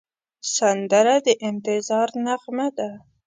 [0.55, 2.89] سندره د انتظار نغمه ده